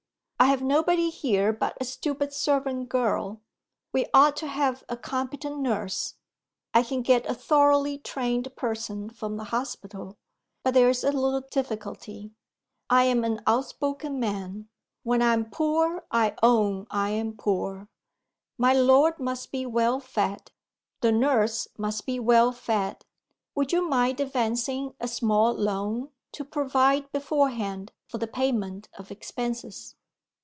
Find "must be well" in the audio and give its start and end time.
19.19-19.99, 21.77-22.51